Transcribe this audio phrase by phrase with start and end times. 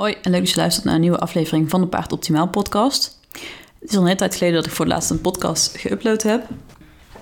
[0.00, 3.18] Hoi en leuk dat je luistert naar een nieuwe aflevering van de Paard Optimaal podcast.
[3.80, 6.22] Het is al een hele tijd geleden dat ik voor het laatst een podcast geüpload
[6.22, 6.46] heb.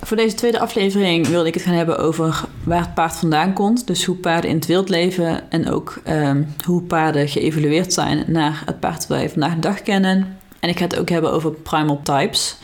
[0.03, 3.87] Voor deze tweede aflevering wilde ik het gaan hebben over waar het paard vandaan komt.
[3.87, 8.63] Dus hoe paarden in het wild leven en ook ehm, hoe paarden geëvolueerd zijn naar
[8.67, 10.39] het paard dat wij vandaag de dag kennen.
[10.61, 12.57] En ik ga het ook hebben over primal types.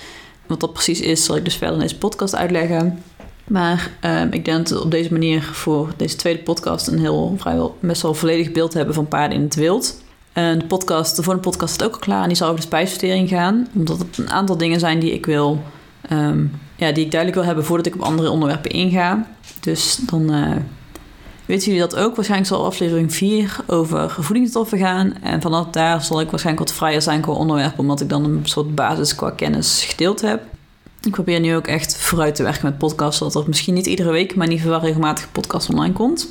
[0.46, 3.02] Wat dat precies is, zal ik dus verder in deze podcast uitleggen.
[3.44, 7.34] Maar ehm, ik denk dat we op deze manier voor deze tweede podcast een heel
[7.38, 10.02] vrijwel best wel volledig beeld hebben van paarden in het wild.
[10.34, 13.28] De podcast, de volgende podcast is ook al klaar en die zal over de spijsvertering
[13.28, 13.68] gaan.
[13.74, 15.62] Omdat het een aantal dingen zijn die ik wil,
[16.08, 16.44] ehm,
[16.76, 19.26] ja, die ik duidelijk wil hebben voordat ik op andere onderwerpen inga.
[19.60, 20.56] Dus dan uh,
[21.46, 22.16] weten jullie dat ook.
[22.16, 25.14] Waarschijnlijk zal aflevering 4 over voedingsstoffen gaan.
[25.22, 28.40] En vanaf daar zal ik waarschijnlijk wat vrijer zijn qua onderwerp, omdat ik dan een
[28.42, 30.53] soort basis qua kennis gedeeld heb.
[31.04, 34.10] Ik probeer nu ook echt vooruit te werken met podcasts, zodat er misschien niet iedere
[34.10, 36.28] week, maar in ieder geval regelmatig podcast online komt.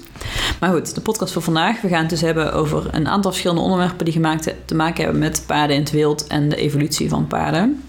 [0.59, 1.81] Maar goed, de podcast voor vandaag.
[1.81, 5.21] We gaan het dus hebben over een aantal verschillende onderwerpen die gemaakt, te maken hebben
[5.21, 7.83] met paarden in het wild en de evolutie van paarden.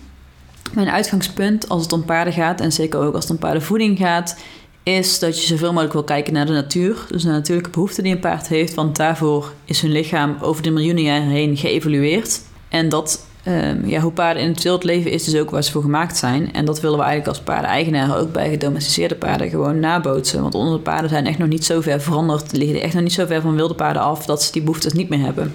[0.73, 4.37] Mijn uitgangspunt als het om paarden gaat, en zeker ook als het om paardenvoeding gaat,
[4.83, 7.07] is dat je zoveel mogelijk wil kijken naar de natuur.
[7.09, 10.63] Dus naar de natuurlijke behoeften die een paard heeft, want daarvoor is hun lichaam over
[10.63, 12.41] de miljoenen jaren heen geëvolueerd.
[12.69, 15.73] En dat Um, ja, hoe paarden in het wild leven is dus ook waar ze
[15.73, 16.53] voor gemaakt zijn.
[16.53, 20.43] En dat willen we eigenlijk als paardeneigenaren ook bij gedomesticeerde paarden gewoon nabootsen.
[20.43, 23.27] Want onze paarden zijn echt nog niet zo ver veranderd, liggen echt nog niet zo
[23.27, 25.55] ver van wilde paarden af dat ze die behoeftes niet meer hebben.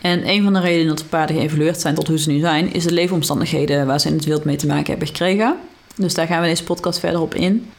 [0.00, 2.72] En een van de redenen dat de paarden geëvolueerd zijn tot hoe ze nu zijn,
[2.72, 5.56] is de leefomstandigheden waar ze in het wild mee te maken hebben gekregen.
[5.96, 7.70] Dus daar gaan we in deze podcast verder op in.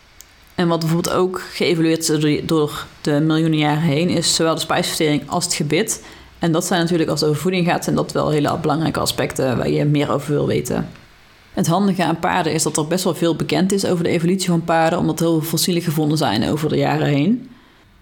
[0.56, 5.24] En wat bijvoorbeeld ook geëvolueerd is door de miljoenen jaren heen, is zowel de spijsvertering
[5.26, 6.04] als het gebit.
[6.40, 9.58] En dat zijn natuurlijk als het over voeding gaat, zijn dat wel hele belangrijke aspecten
[9.58, 10.90] waar je meer over wil weten.
[11.54, 14.50] Het handige aan paarden is dat er best wel veel bekend is over de evolutie
[14.50, 17.50] van paarden, omdat er heel veel fossielen gevonden zijn over de jaren heen.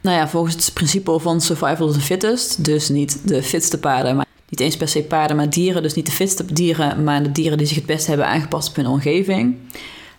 [0.02, 4.16] Nou ja, volgens het principe van survival of the fittest, dus niet de fitste paarden,
[4.16, 7.32] maar niet eens per se paarden, maar dieren, dus niet de fitste dieren, maar de
[7.32, 9.56] dieren die zich het best hebben aangepast op hun omgeving.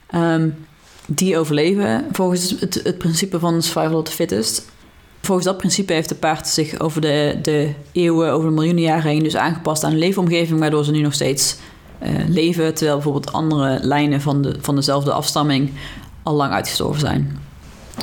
[0.07, 0.49] Ehm,
[1.07, 4.73] die overleven volgens het, het principe van survival of the fittest.
[5.25, 9.11] Volgens dat principe heeft de paard zich over de, de eeuwen, over de miljoenen jaren
[9.11, 11.57] heen dus aangepast aan een leefomgeving, waardoor ze nu nog steeds
[12.03, 15.71] uh, leven, terwijl bijvoorbeeld andere lijnen van, de, van dezelfde afstamming
[16.23, 17.39] al lang uitgestorven zijn.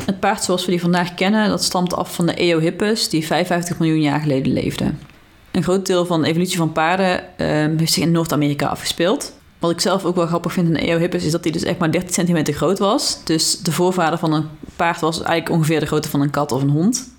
[0.06, 3.80] Het paard zoals we die vandaag kennen, dat stamt af van de Eohippus, die 55
[3.80, 4.92] miljoen jaar geleden leefde.
[5.52, 9.34] Een groot deel van de evolutie van paarden uh, heeft zich in Noord-Amerika afgespeeld.
[9.62, 11.80] Wat ik zelf ook wel grappig vind in de Eohippus is dat hij dus echt
[11.80, 13.20] maar 13 centimeter groot was.
[13.24, 14.46] Dus de voorvader van een
[14.76, 17.10] paard was eigenlijk ongeveer de grootte van een kat of een hond.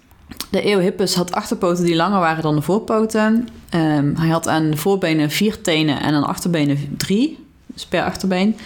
[0.50, 3.48] De Eohippus had achterpoten die langer waren dan de voorpoten.
[3.74, 8.04] Um, hij had aan de voorbenen vier tenen en aan de achterbenen drie, dus per
[8.04, 8.56] achterbeen.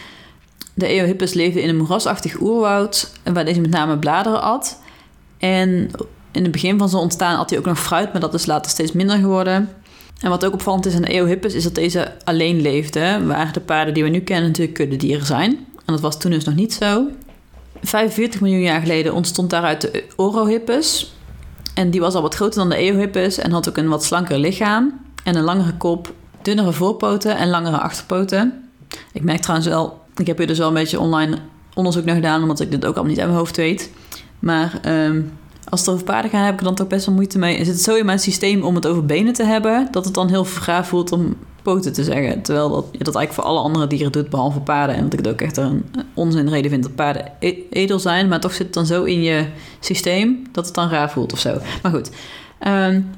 [0.74, 4.80] De Eohippus leefde in een moerasachtig oerwoud waar deze met name bladeren at.
[5.38, 5.90] En
[6.32, 8.70] in het begin van zijn ontstaan at hij ook nog fruit, maar dat is later
[8.70, 9.68] steeds minder geworden.
[10.20, 13.60] En wat ook opvallend is aan de Eohippus is dat deze alleen leefde, waar de
[13.60, 15.50] paarden die we nu kennen natuurlijk kuddedieren zijn.
[15.84, 17.06] En dat was toen dus nog niet zo.
[17.82, 21.14] 45 miljoen jaar geleden ontstond daaruit de Orohippus.
[21.74, 24.38] En die was al wat groter dan de Eohippus en had ook een wat slanker
[24.38, 26.12] lichaam en een langere kop,
[26.42, 28.70] dunnere voorpoten en langere achterpoten.
[29.12, 31.38] Ik merk trouwens wel, ik heb hier dus wel een beetje online
[31.74, 33.90] onderzoek naar gedaan, omdat ik dit ook allemaal niet uit mijn hoofd weet.
[34.38, 35.32] Maar um,
[35.68, 37.56] als het over paarden gaat, heb ik er dan toch best wel moeite mee.
[37.56, 40.28] Is het zo in mijn systeem om het over benen te hebben, dat het dan
[40.28, 42.42] heel vraag voelt om poten te zeggen.
[42.42, 44.96] Terwijl dat, je dat eigenlijk voor alle andere dieren doet, behalve paarden.
[44.96, 45.84] En dat ik het ook echt een
[46.14, 48.28] onzinreden vind dat paarden e-, edel zijn.
[48.28, 49.46] Maar toch zit het dan zo in je
[49.80, 51.58] systeem dat het dan raar voelt of zo.
[51.82, 52.10] Maar goed.
[52.66, 53.10] Um,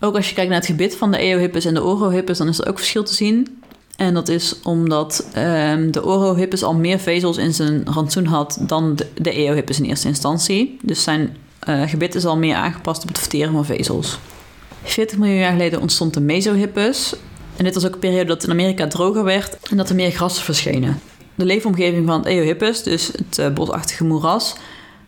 [0.00, 2.58] ook als je kijkt naar het gebit van de Eohippus en de Orohippus, dan is
[2.58, 3.62] er ook verschil te zien.
[3.96, 8.96] En dat is omdat um, de Orohippus al meer vezels in zijn rantsoen had dan
[8.96, 10.78] de, de in eerste instantie.
[10.82, 11.36] Dus zijn
[11.68, 14.18] uh, gebit is al meer aangepast op het verteren van vezels.
[14.82, 17.14] 40 miljoen jaar geleden ontstond de Mesohippus.
[17.56, 20.10] En dit was ook een periode dat in Amerika droger werd en dat er meer
[20.10, 21.00] grassen verschenen.
[21.34, 24.54] De leefomgeving van het Eohippus, dus het uh, bosachtige moeras,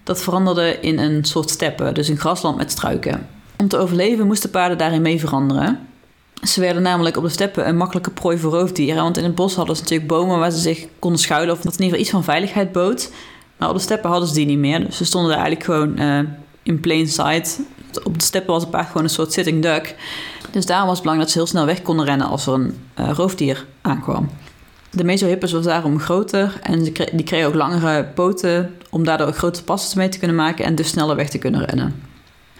[0.02, 3.28] dat veranderde in een soort steppe, dus een grasland met struiken.
[3.56, 5.78] Om te overleven moesten paarden daarin mee veranderen.
[6.42, 9.54] Ze werden namelijk op de steppen een makkelijke prooi voor roofdieren, want in het bos
[9.54, 12.10] hadden ze natuurlijk bomen waar ze zich konden schuilen of dat in ieder geval iets
[12.10, 13.10] van veiligheid bood.
[13.56, 16.00] Maar op de steppen hadden ze die niet meer, dus ze stonden daar eigenlijk gewoon
[16.08, 16.28] uh,
[16.64, 17.60] in plain sight.
[18.04, 19.94] Op de steppen was het paard gewoon een soort sitting duck.
[20.50, 22.78] Dus daarom was het belangrijk dat ze heel snel weg konden rennen als er een
[22.98, 24.28] uh, roofdier aankwam.
[24.90, 26.82] De Mesohippus was daarom groter en
[27.12, 30.74] die kregen ook langere poten om daardoor ook grotere passen mee te kunnen maken en
[30.74, 32.02] dus sneller weg te kunnen rennen.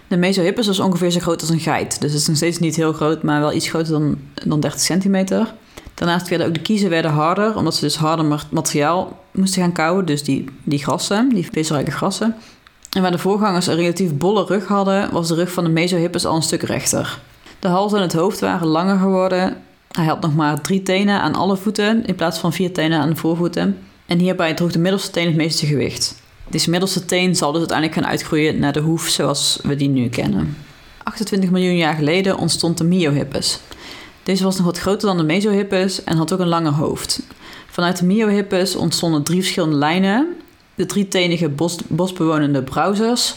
[0.08, 2.76] De Mesohippus was ongeveer zo groot als een geit, dus het is nog steeds niet
[2.76, 5.54] heel groot, maar wel iets groter dan, dan 30 centimeter.
[5.94, 10.06] Daarnaast werden ook de kiezen werden harder, omdat ze dus harder materiaal moesten gaan kauwen,
[10.06, 12.36] dus die, die grassen, die vezelrijke grassen.
[12.94, 16.26] En waar de voorgangers een relatief bolle rug hadden, was de rug van de Mesohippus
[16.26, 17.18] al een stuk rechter.
[17.58, 19.56] De hals en het hoofd waren langer geworden.
[19.90, 23.08] Hij had nog maar drie tenen aan alle voeten in plaats van vier tenen aan
[23.08, 23.78] de voorvoeten.
[24.06, 26.22] En hierbij droeg de middelste teen het meeste gewicht.
[26.48, 30.08] Deze middelste teen zal dus uiteindelijk gaan uitgroeien naar de hoef zoals we die nu
[30.08, 30.56] kennen.
[31.02, 33.60] 28 miljoen jaar geleden ontstond de Miohippus.
[34.22, 37.22] Deze was nog wat groter dan de Mesohippus en had ook een langer hoofd.
[37.70, 40.36] Vanuit de Miohippus ontstonden drie verschillende lijnen.
[40.74, 43.34] De drietenige bos, bosbewonende browsers,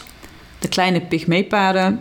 [0.58, 2.00] de kleine pygmeepaarden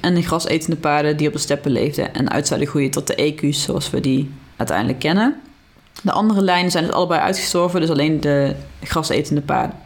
[0.00, 3.14] en de grasetende paarden die op de steppen leefden en uit zouden groeien tot de
[3.14, 5.40] ecu's zoals we die uiteindelijk kennen.
[6.02, 9.76] De andere lijnen zijn dus allebei uitgestorven, dus alleen de grasetende paarden.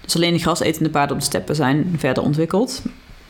[0.00, 2.82] Dus alleen de grasetende paarden op de steppen zijn verder ontwikkeld.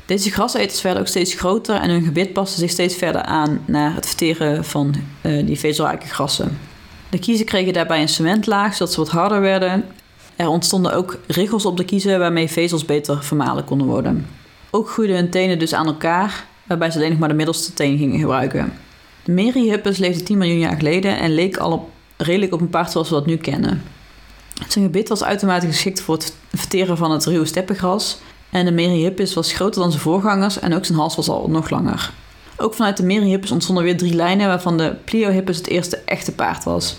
[0.07, 3.95] Deze graseters werden ook steeds groter en hun gebit paste zich steeds verder aan naar
[3.95, 6.59] het verteren van uh, die vezelrijke grassen.
[7.11, 9.85] De kiezen kregen daarbij een cementlaag zodat ze wat harder werden.
[10.39, 14.27] Er ontstonden ook riggels op de kiezen waarmee vezels beter vermalen konden worden.
[14.71, 17.99] Ook groeiden hun tenen dus aan elkaar, waarbij ze alleen nog maar de middelste teen
[17.99, 18.73] gingen gebruiken.
[19.25, 22.91] De Merihippus leefde 10 miljoen jaar geleden en leek al op, redelijk op een paard
[22.91, 23.83] zoals we dat nu kennen.
[24.69, 28.19] Zijn gebit was uitermate geschikt voor het verteren van het ruwe steppengras
[28.51, 31.71] en de Merihippus was groter dan zijn voorgangers en ook zijn hals was al nog
[31.71, 32.13] langer.
[32.57, 36.65] Ook vanuit de Merihippus ontstonden weer drie lijnen waarvan de Pliohippus het eerste echte paard
[36.65, 36.97] was.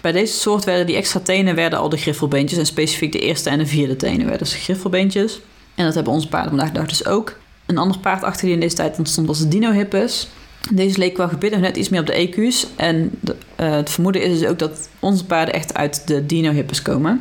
[0.00, 3.50] Bij deze soort werden die extra tenen werden al de griffelbeentjes en specifiek de eerste
[3.50, 5.40] en de vierde tenen werden dus griffelbeentjes.
[5.74, 7.38] En dat hebben onze paarden vandaag de dag dus ook.
[7.66, 10.28] Een ander paard achter die in deze tijd ontstond was de Dinohippus.
[10.72, 12.66] Deze leek qua gebit net iets meer op de EQ's.
[12.76, 16.82] En de, uh, het vermoeden is dus ook dat onze paarden echt uit de Dinohippus
[16.82, 17.20] komen.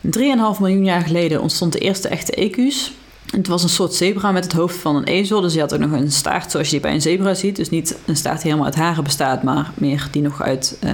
[0.00, 0.10] 3,5
[0.60, 2.92] miljoen jaar geleden ontstond de eerste echte ecu's.
[3.30, 5.40] Het was een soort zebra met het hoofd van een ezel.
[5.40, 7.56] Dus die had ook nog een staart zoals je die bij een zebra ziet.
[7.56, 10.92] Dus niet een staart die helemaal uit haren bestaat, maar meer die nog uit uh,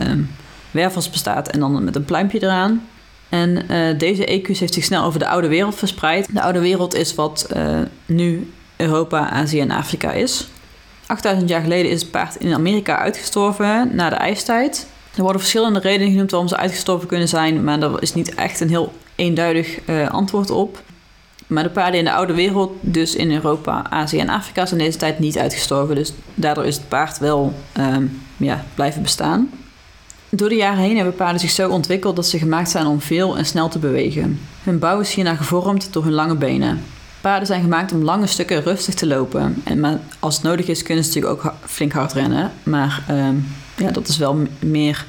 [0.73, 2.87] wervels bestaat en dan met een pluimpje eraan.
[3.29, 6.35] En uh, deze ecu's heeft zich snel over de oude wereld verspreid.
[6.35, 10.49] De oude wereld is wat uh, nu Europa, Azië en Afrika is.
[11.07, 14.87] 8000 jaar geleden is het paard in Amerika uitgestorven na de ijstijd.
[15.15, 18.61] Er worden verschillende redenen genoemd waarom ze uitgestorven kunnen zijn, maar daar is niet echt
[18.61, 20.83] een heel eenduidig uh, antwoord op.
[21.47, 24.99] Maar de paarden in de oude wereld, dus in Europa, Azië en Afrika, zijn deze
[24.99, 25.95] tijd niet uitgestorven.
[25.95, 29.51] Dus daardoor is het paard wel um, ja, blijven bestaan.
[30.35, 33.37] Door de jaren heen hebben paarden zich zo ontwikkeld dat ze gemaakt zijn om veel
[33.39, 34.41] en snel te bewegen.
[34.63, 36.85] Hun bouw is hierna gevormd door hun lange benen.
[37.21, 39.63] Paarden zijn gemaakt om lange stukken rustig te lopen.
[39.65, 42.53] En maar als het nodig is, kunnen ze natuurlijk ook flink hard rennen.
[42.63, 43.47] Maar um,
[43.77, 45.07] ja, dat is wel meer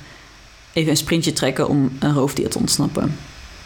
[0.73, 3.15] even een sprintje trekken om een roofdier te ontsnappen.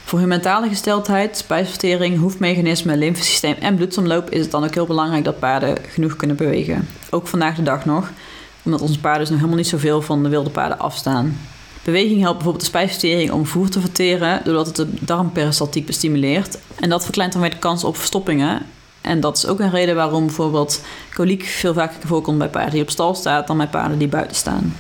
[0.03, 5.23] Voor hun mentale gesteldheid, spijsvertering, hoefmechanisme, lymfesysteem en bloedsomloop is het dan ook heel belangrijk
[5.23, 6.87] dat paarden genoeg kunnen bewegen.
[7.09, 8.11] Ook vandaag de dag nog,
[8.67, 11.37] omdat onze paarden dus nog helemaal niet zoveel van de wilde paarden afstaan.
[11.83, 16.57] Beweging helpt bijvoorbeeld de spijsvertering om voer te verteren, doordat het de darmperistaltiek bestimuleert.
[16.79, 18.61] En dat verkleint dan weer de kans op verstoppingen.
[19.01, 20.81] En dat is ook een reden waarom bijvoorbeeld
[21.13, 24.35] koliek veel vaker voorkomt bij paarden die op stal staan dan bij paarden die buiten
[24.35, 24.75] staan.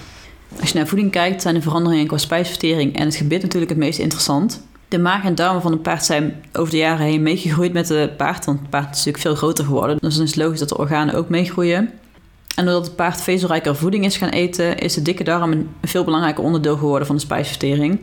[0.59, 3.79] Als je naar voeding kijkt, zijn de veranderingen qua spijsvertering en het gebit natuurlijk het
[3.79, 4.61] meest interessant.
[4.87, 8.13] De maag en darmen van een paard zijn over de jaren heen meegegroeid met de
[8.17, 9.97] paard, want het paard is natuurlijk veel groter geworden.
[9.99, 11.91] Dus dan is het logisch dat de organen ook meegroeien.
[12.57, 16.03] En doordat het paard vezelrijker voeding is gaan eten, is de dikke darm een veel
[16.03, 17.99] belangrijker onderdeel geworden van de spijsvertering.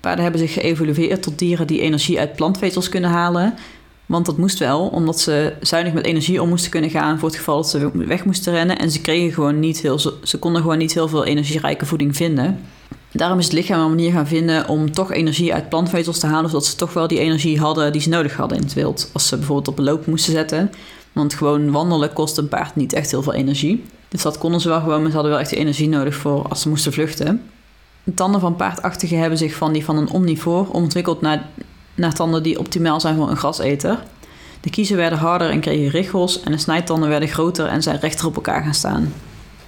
[0.00, 3.54] Paarden hebben zich geëvolueerd tot dieren die energie uit plantvezels kunnen halen.
[4.06, 7.38] Want dat moest wel, omdat ze zuinig met energie om moesten kunnen gaan voor het
[7.38, 8.78] geval dat ze weg moesten rennen.
[8.78, 12.60] En ze kregen gewoon niet heel, ze konden gewoon niet heel veel energierijke voeding vinden.
[13.12, 16.50] Daarom is het lichaam een manier gaan vinden om toch energie uit plantvezels te halen,
[16.50, 19.10] zodat ze toch wel die energie hadden die ze nodig hadden in het wild.
[19.12, 20.70] Als ze bijvoorbeeld op een loop moesten zetten.
[21.12, 23.84] Want gewoon wandelen kost een paard niet echt heel veel energie.
[24.08, 26.60] Dus dat konden ze wel gewoon, maar ze hadden wel echt energie nodig voor als
[26.60, 27.42] ze moesten vluchten.
[28.04, 31.48] De tanden van paardachtigen hebben zich van die van een omnivoor ontwikkeld naar,
[31.94, 34.02] naar tanden die optimaal zijn voor een graseter.
[34.60, 38.26] De kiezen werden harder en kregen richels en de snijtanden werden groter en zijn rechter
[38.26, 39.12] op elkaar gaan staan.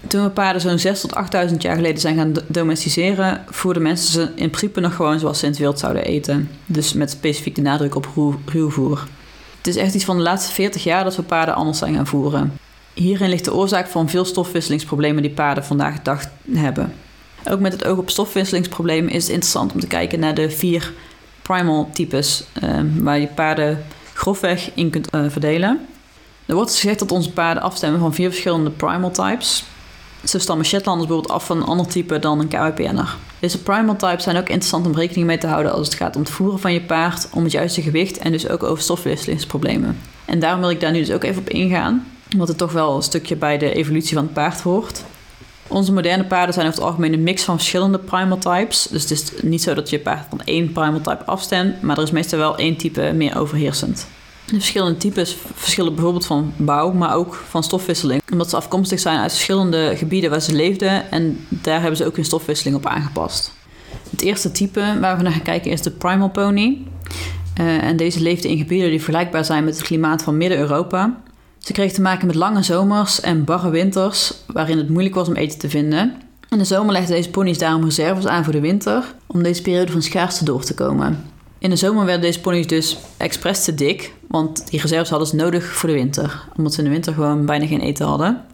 [0.07, 4.23] Toen we paarden zo'n 6 tot 8000 jaar geleden zijn gaan domesticeren, voerden mensen ze
[4.23, 6.51] in principe nog gewoon zoals ze in het wild zouden eten.
[6.67, 9.07] Dus met specifiek de nadruk op ruw, ruwvoer.
[9.65, 12.07] Het is echt iets van de laatste 40 jaar dat we paarden anders zijn gaan
[12.07, 12.59] voeren.
[12.95, 16.95] Hierin ligt de oorzaak van veel stofwisselingsproblemen die paarden vandaag de dag hebben.
[17.51, 20.93] Ook met het oog op stofwisselingsproblemen is het interessant om te kijken naar de vier
[21.43, 25.87] primal types, uh, waar je paarden grofweg in kunt uh, verdelen.
[26.47, 29.65] Er wordt gezegd dat onze paarden afstemmen van vier verschillende primal types.
[30.25, 33.17] Zo stammen Shetlanders bijvoorbeeld af van een ander type dan een KWPN'er.
[33.39, 36.23] Deze primal types zijn ook interessant om rekening mee te houden als het gaat om
[36.23, 39.99] het voeren van je paard, om het juiste gewicht en dus ook over stofwisselingsproblemen.
[40.25, 42.97] En daarom wil ik daar nu dus ook even op ingaan, omdat het toch wel
[42.97, 45.03] een stukje bij de evolutie van het paard hoort.
[45.69, 48.87] Onze moderne paarden zijn over het algemeen een mix van verschillende primal types.
[48.91, 52.03] Dus het is niet zo dat je paard van één primal type afstemt, maar er
[52.03, 54.07] is meestal wel één type meer overheersend.
[54.47, 58.23] De verschillende types verschillen bijvoorbeeld van bouw, maar ook van stofwisseling.
[58.33, 62.17] Omdat ze afkomstig zijn uit verschillende gebieden waar ze leefden en daar hebben ze ook
[62.17, 63.53] hun stofwisseling op aangepast.
[64.11, 66.79] Het eerste type waar we naar gaan kijken is de primal pony.
[67.61, 71.23] Uh, en deze leefde in gebieden die vergelijkbaar zijn met het klimaat van Midden-Europa.
[71.59, 75.35] Ze kreeg te maken met lange zomers en barre winters, waarin het moeilijk was om
[75.35, 76.15] eten te vinden.
[76.51, 79.93] In de zomer legden deze ponies daarom reserves aan voor de winter, om deze periode
[79.93, 81.25] van schaarste door te komen.
[81.65, 85.37] In de zomer werden deze ponies dus expres te dik, want die reserves hadden ze
[85.37, 88.45] nodig voor de winter, omdat ze in de winter gewoon bijna geen eten hadden.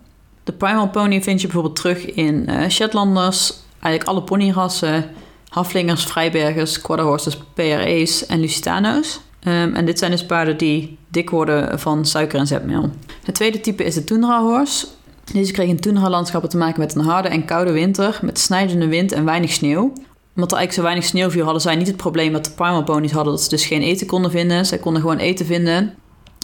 [0.44, 5.10] De primal pony vind je bijvoorbeeld terug in uh, Shetlanders, eigenlijk alle ponyrassen,
[5.48, 9.20] Haflingers, Vrijbergers, Quarterhorses, PRE's en Lusitano's.
[9.44, 12.90] Um, en dit zijn dus paarden die dik worden van suiker en zetmeel.
[13.24, 14.86] Het tweede type is de Tundra Horse.
[15.32, 19.12] Deze kreeg in Tundra-landschappen te maken met een harde en koude winter, met snijdende wind
[19.12, 19.92] en weinig sneeuw
[20.34, 22.84] omdat er eigenlijk zo weinig sneeuw viel, hadden zij niet het probleem dat de primal
[22.84, 24.66] ponies hadden, dat ze dus geen eten konden vinden.
[24.66, 25.94] Zij konden gewoon eten vinden.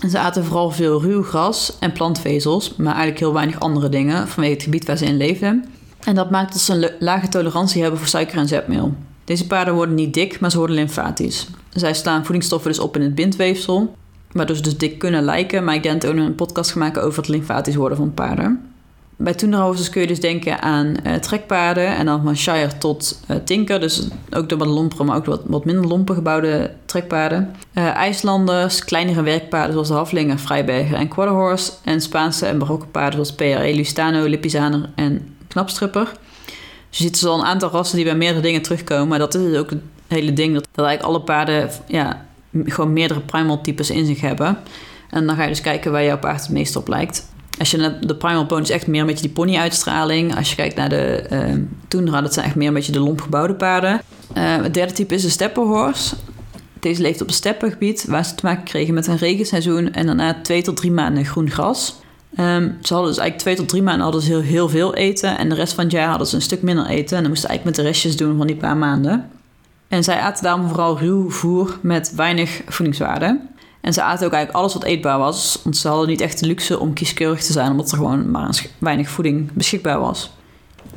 [0.02, 4.28] En ze aten vooral veel ruw gras en plantvezels, maar eigenlijk heel weinig andere dingen
[4.28, 5.64] vanwege het gebied waar ze in leefden.
[6.04, 8.94] En dat maakt dat ze een lage tolerantie hebben voor suiker en zetmeel.
[9.24, 11.48] Deze paarden worden niet dik, maar ze worden lymfatisch.
[11.70, 13.94] Zij slaan voedingsstoffen dus op in het bindweefsel,
[14.32, 15.64] waardoor ze dus dik kunnen lijken.
[15.64, 18.74] Maar ik denk ook een podcast gemaakt over het lymfatisch worden van paarden.
[19.18, 23.37] Bij Toenderhozers kun je dus denken aan uh, trekpaarden en dan van Shire tot uh,
[23.37, 23.80] Tinker.
[23.80, 27.54] Dus ook de wat lompere, maar ook wat, wat minder lompe gebouwde trekpaarden.
[27.75, 31.73] Uh, IJslanders, kleinere werkpaarden zoals de Haflinger, Vrijberger en Quarterhorse.
[31.85, 36.04] En Spaanse en barokke paarden zoals PRE, Lustano, Lipizzaner en Knapstrupper.
[36.88, 39.08] Dus je ziet dus al een aantal rassen die bij meerdere dingen terugkomen.
[39.08, 42.26] Maar dat is dus ook het hele ding, dat, dat eigenlijk alle paarden ja,
[42.64, 44.58] gewoon meerdere primal types in zich hebben.
[45.11, 47.35] En dan ga je dus kijken waar jouw paard het meest op lijkt.
[47.58, 50.36] Als je naar de primal pony is echt meer een beetje die pony-uitstraling.
[50.36, 51.40] Als je kijkt naar de uh,
[51.88, 54.00] Toendra, dat zijn echt meer een beetje de lompgebouwde paarden.
[54.36, 56.16] Uh, het derde type is de steppenhorse.
[56.80, 60.40] Deze leeft op een steppengebied waar ze te maken kregen met een regenseizoen en daarna
[60.42, 61.96] twee tot drie maanden groen gras.
[62.38, 65.38] Um, ze hadden dus eigenlijk twee tot drie maanden hadden ze heel, heel veel eten
[65.38, 67.16] en de rest van het jaar hadden ze een stuk minder eten.
[67.16, 69.30] En dan moesten ze eigenlijk met de restjes doen van die paar maanden.
[69.88, 73.40] En zij aten daarom vooral ruw voer met weinig voedingswaarde.
[73.86, 75.60] En ze aten ook eigenlijk alles wat eetbaar was.
[75.62, 78.66] Want ze hadden niet echt de luxe om kieskeurig te zijn, omdat er gewoon maar
[78.78, 80.30] weinig voeding beschikbaar was.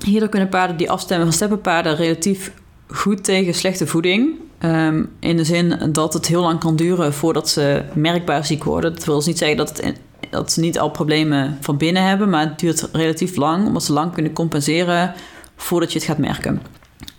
[0.03, 2.51] Hierdoor kunnen paarden die afstemmen van steppenpaarden relatief
[2.88, 4.36] goed tegen slechte voeding.
[4.60, 8.93] Um, in de zin dat het heel lang kan duren voordat ze merkbaar ziek worden.
[8.93, 12.29] Dat wil dus niet zeggen dat, het, dat ze niet al problemen van binnen hebben,
[12.29, 15.13] maar het duurt relatief lang, omdat ze lang kunnen compenseren
[15.55, 16.62] voordat je het gaat merken.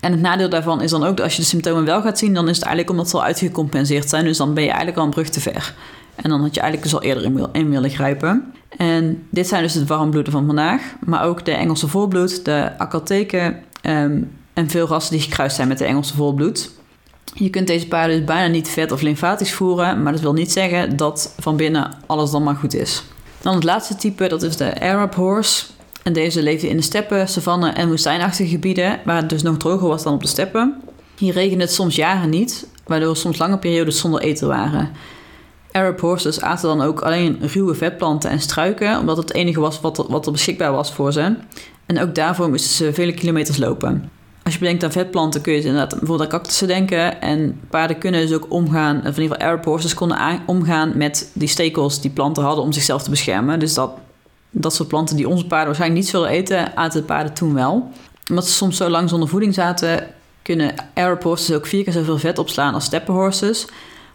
[0.00, 2.34] En het nadeel daarvan is dan ook dat als je de symptomen wel gaat zien,
[2.34, 4.24] dan is het eigenlijk omdat ze al uitgecompenseerd zijn.
[4.24, 5.74] Dus dan ben je eigenlijk al een brug te ver.
[6.14, 8.52] En dan had je eigenlijk dus al eerder in, willen grijpen.
[8.76, 10.82] En dit zijn dus de warmbloeden van vandaag.
[11.04, 15.78] Maar ook de Engelse volbloed, de akkalteken ehm, en veel rassen die gekruist zijn met
[15.78, 16.70] de Engelse volbloed.
[17.34, 20.02] Je kunt deze paarden dus bijna niet vet of lymfatisch voeren.
[20.02, 23.02] Maar dat wil niet zeggen dat van binnen alles dan maar goed is.
[23.40, 25.64] Dan het laatste type, dat is de Arab horse.
[26.02, 29.88] En deze leefde in de steppen, savannen en woestijnachtige gebieden, waar het dus nog droger
[29.88, 30.82] was dan op de steppen.
[31.18, 34.90] Hier regende het soms jaren niet, waardoor soms lange periodes zonder eten waren.
[35.72, 39.98] Arab horses aten dan ook alleen ruwe vetplanten en struiken, omdat het enige was wat
[39.98, 41.34] er, wat er beschikbaar was voor ze.
[41.86, 44.10] En ook daarvoor moesten ze vele kilometers lopen.
[44.42, 47.20] Als je bedenkt aan vetplanten kun je inderdaad bijvoorbeeld aan cactussen denken.
[47.20, 51.30] En paarden kunnen dus ook omgaan, of in ieder geval Arab horses konden omgaan met
[51.34, 53.58] die stekels die planten hadden om zichzelf te beschermen.
[53.58, 53.90] Dus dat
[54.50, 57.90] dat soort planten die onze paarden waarschijnlijk niet zullen eten, aten de paarden toen wel.
[58.28, 60.06] Omdat ze soms zo lang zonder voeding zaten,
[60.42, 63.66] kunnen Arab horses ook vier keer zoveel vet opslaan als steppenhorses,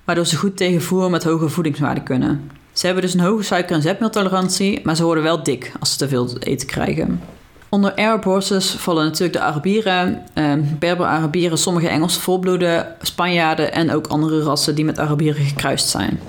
[0.03, 2.51] waardoor ze goed tegen met hoge voedingswaarde kunnen.
[2.71, 5.97] Ze hebben dus een hoge suiker- en zetmeeltolerantie, maar ze worden wel dik als ze
[5.97, 7.21] te veel eten krijgen.
[7.69, 14.07] Onder Arab horses vallen natuurlijk de Arabieren, eh, Berber-Arabieren, sommige Engelse volbloeden, Spanjaarden en ook
[14.07, 16.19] andere rassen die met Arabieren gekruist zijn.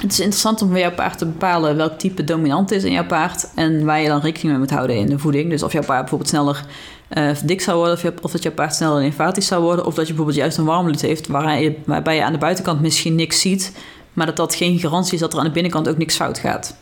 [0.00, 3.06] Het is interessant om voor jouw paard te bepalen welk type dominant is in jouw
[3.06, 5.50] paard en waar je dan rekening mee moet houden in de voeding.
[5.50, 6.64] Dus of jouw paard bijvoorbeeld sneller
[7.14, 10.06] uh, dik zou worden, of, of, dat jouw paard sneller lymfatisch zou worden, of dat
[10.06, 13.72] je bijvoorbeeld juist een warmbloed heeft je, waarbij je aan de buitenkant misschien niks ziet,
[14.12, 16.76] maar dat dat geen garantie is dat er aan de binnenkant ook niks fout gaat.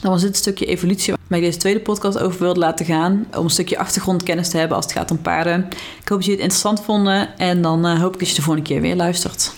[0.00, 3.26] Dan was dit stukje evolutie waar ik deze tweede podcast over wilde laten gaan.
[3.36, 5.66] Om een stukje achtergrondkennis te hebben als het gaat om paarden.
[6.02, 8.42] Ik hoop dat jullie het interessant vonden en dan uh, hoop ik dat je de
[8.42, 9.52] volgende keer weer luistert.